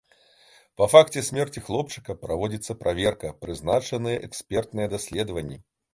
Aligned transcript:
Па 0.79 0.85
факце 0.93 1.21
смерці 1.27 1.63
хлопчыка 1.67 2.15
праводзіцца 2.23 2.77
праверка, 2.81 3.35
прызначаныя 3.45 4.17
экспертныя 4.29 4.87
даследаванні. 4.95 5.57